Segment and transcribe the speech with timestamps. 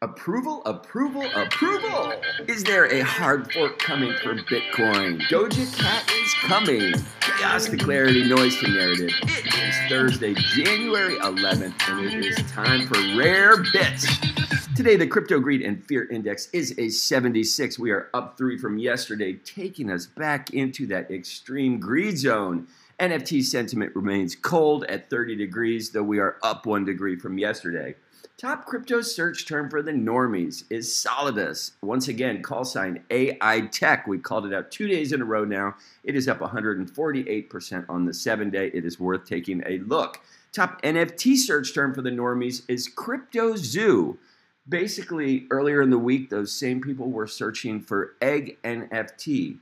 [0.00, 2.12] Approval, approval, approval!
[2.46, 5.20] Is there a hard fork coming for Bitcoin?
[5.22, 6.94] Doja Cat is coming.
[7.18, 9.10] Chaos to clarity, noise to narrative.
[9.22, 14.06] It is Thursday, January 11th, and it is time for Rare Bits.
[14.76, 17.76] Today, the Crypto Greed and Fear Index is a 76.
[17.80, 22.68] We are up three from yesterday, taking us back into that extreme greed zone.
[23.00, 27.96] NFT sentiment remains cold at 30 degrees, though we are up one degree from yesterday.
[28.36, 31.72] Top crypto search term for the normies is Solidus.
[31.82, 34.06] Once again, call sign AI Tech.
[34.06, 35.74] We've called it out two days in a row now.
[36.04, 38.70] It is up 148% on the seven day.
[38.72, 40.20] It is worth taking a look.
[40.52, 44.18] Top NFT search term for the normies is Crypto Zoo.
[44.68, 49.58] Basically, earlier in the week, those same people were searching for Egg NFT.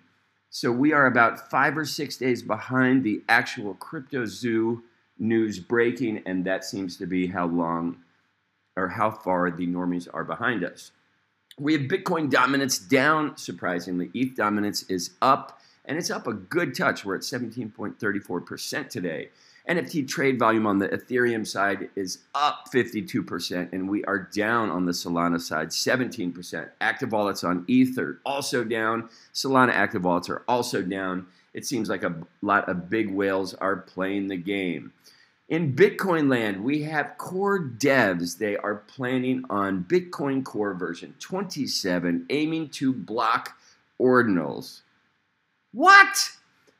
[0.50, 4.82] So we are about five or six days behind the actual Crypto Zoo
[5.18, 7.96] news breaking, and that seems to be how long
[8.76, 10.92] or how far the normies are behind us.
[11.58, 14.10] We have Bitcoin dominance down, surprisingly.
[14.12, 17.04] ETH dominance is up, and it's up a good touch.
[17.04, 19.30] We're at 17.34% today.
[19.68, 24.84] NFT trade volume on the Ethereum side is up 52%, and we are down on
[24.84, 26.68] the Solana side 17%.
[26.80, 29.08] Active wallets on Ether also down.
[29.34, 31.26] Solana active wallets are also down.
[31.52, 34.92] It seems like a lot of big whales are playing the game.
[35.48, 38.38] In Bitcoin land, we have core devs.
[38.38, 43.56] They are planning on Bitcoin Core version 27, aiming to block
[44.00, 44.80] ordinals.
[45.72, 46.32] What?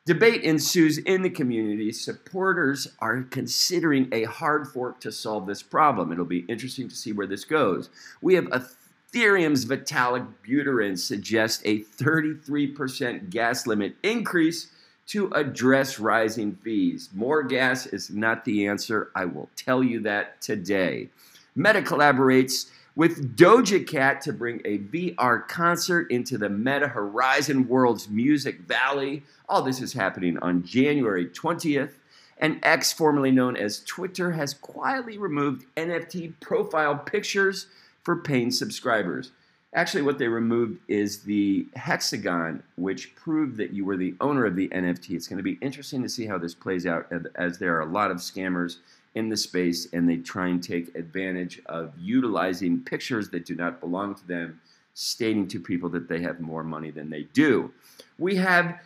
[0.05, 1.93] Debate ensues in the community.
[1.93, 6.11] Supporters are considering a hard fork to solve this problem.
[6.11, 7.89] It'll be interesting to see where this goes.
[8.21, 14.73] We have Ethereum's Vitalik Buterin suggest a 33% gas limit increase
[15.07, 17.09] to address rising fees.
[17.15, 19.11] More gas is not the answer.
[19.15, 21.09] I will tell you that today.
[21.55, 28.09] Meta collaborates with Doja Cat to bring a VR concert into the Meta Horizon World's
[28.09, 29.23] Music Valley.
[29.49, 31.93] All this is happening on January 20th.
[32.39, 37.67] And X, formerly known as Twitter, has quietly removed NFT profile pictures
[38.03, 39.33] for paying subscribers.
[39.77, 44.57] Actually, what they removed is the hexagon, which proved that you were the owner of
[44.57, 45.11] the NFT.
[45.11, 47.87] It's going to be interesting to see how this plays out, as there are a
[47.87, 48.79] lot of scammers
[49.15, 53.79] in the space, and they try and take advantage of utilizing pictures that do not
[53.81, 54.59] belong to them,
[54.95, 57.71] stating to people that they have more money than they do.
[58.19, 58.81] We have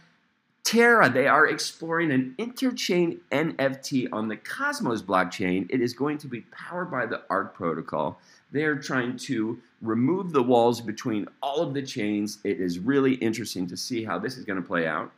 [0.63, 5.67] Terra, they are exploring an interchain NFT on the Cosmos blockchain.
[5.71, 8.21] It is going to be powered by the Ark protocol.
[8.53, 12.39] They are trying to remove the walls between all of the chains.
[12.45, 15.11] It is really interesting to see how this is going to play out.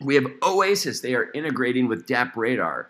[0.00, 2.86] We have Oasis, they are integrating with DappRadar.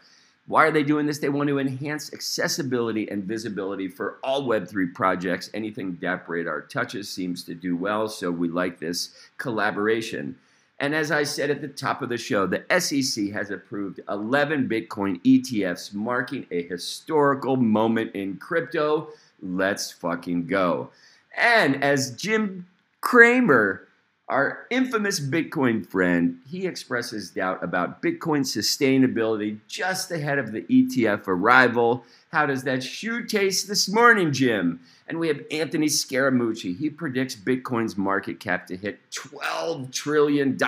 [0.47, 1.19] Why are they doing this?
[1.19, 5.49] They want to enhance accessibility and visibility for all Web3 projects.
[5.55, 10.37] Anything DappRadar touches seems to do well, so we like this collaboration.
[10.81, 14.69] And as I said at the top of the show, the SEC has approved 11
[14.69, 19.09] Bitcoin ETFs, marking a historical moment in crypto.
[19.41, 20.91] Let's fucking go.
[21.37, 22.67] And as Jim
[23.01, 23.87] Cramer,
[24.29, 31.29] our infamous Bitcoin friend, he expresses doubt about Bitcoin sustainability just ahead of the ETF
[31.29, 32.05] arrival.
[32.33, 34.81] How does that shoe taste this morning, Jim?
[35.07, 36.77] And we have Anthony Scaramucci.
[36.77, 40.59] He predicts Bitcoin's market cap to hit $12 trillion.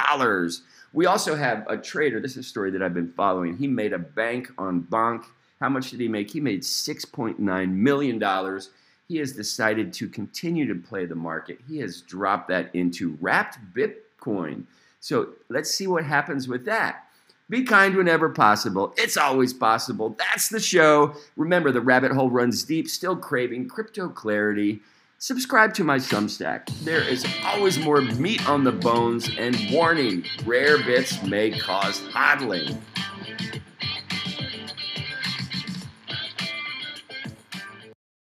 [0.92, 2.20] We also have a trader.
[2.20, 3.56] This is a story that I've been following.
[3.56, 5.24] He made a bank on Bonk.
[5.60, 6.30] How much did he make?
[6.30, 8.22] He made $6.9 million.
[9.08, 11.60] He has decided to continue to play the market.
[11.68, 14.64] He has dropped that into wrapped Bitcoin.
[15.00, 17.04] So let's see what happens with that.
[17.48, 18.92] Be kind whenever possible.
[18.96, 20.16] It's always possible.
[20.18, 21.14] That's the show.
[21.36, 24.80] Remember, the rabbit hole runs deep, still craving crypto clarity.
[25.18, 26.66] Subscribe to my Substack.
[26.84, 32.76] There is always more meat on the bones, and warning rare bits may cause hodling.